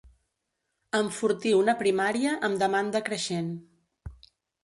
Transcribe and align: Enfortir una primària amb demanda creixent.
Enfortir 0.99 1.51
una 1.59 1.75
primària 1.83 2.33
amb 2.49 2.59
demanda 2.63 3.01
creixent. 3.11 3.51